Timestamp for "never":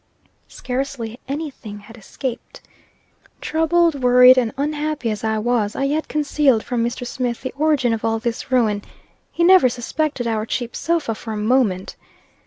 9.43-9.69